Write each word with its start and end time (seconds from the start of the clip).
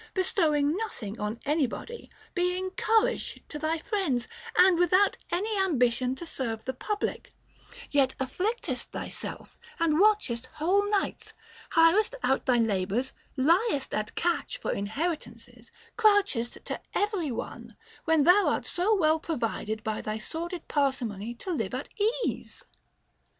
299 0.15 0.71
bestowing 0.73 0.77
nothing 0.77 1.19
on 1.19 1.39
anybody, 1.45 2.09
being 2.33 2.71
currish 2.71 3.37
to 3.47 3.59
thy 3.59 3.77
friends, 3.77 4.27
and 4.57 4.79
without 4.79 5.15
any 5.31 5.55
ambition 5.59 6.15
to 6.15 6.25
serve 6.25 6.65
the 6.65 6.73
public,— 6.73 7.35
yet 7.91 8.15
afflictest 8.19 8.85
thyself 8.85 9.59
and 9.79 9.99
watchest 9.99 10.47
whole 10.55 10.89
nights, 10.89 11.35
hirest 11.75 12.15
out 12.23 12.47
thy 12.47 12.57
labors, 12.57 13.13
liest 13.37 13.93
at 13.93 14.15
catch 14.15 14.57
for 14.57 14.71
inheritances, 14.71 15.71
crouchest 15.99 16.63
to 16.65 16.81
every 16.95 17.29
one, 17.31 17.75
when 18.05 18.23
thou 18.23 18.47
art 18.47 18.65
so 18.65 18.95
well 18.95 19.19
provided 19.19 19.83
by 19.83 20.01
thy 20.01 20.17
sordid 20.17 20.67
parsimony 20.67 21.35
to 21.35 21.51
live 21.51 21.75
at 21.75 21.89
ease 22.25 22.65